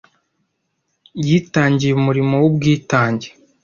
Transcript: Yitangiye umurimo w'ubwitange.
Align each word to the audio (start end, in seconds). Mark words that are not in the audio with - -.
Yitangiye 1.27 1.93
umurimo 1.99 2.33
w'ubwitange. 2.41 3.27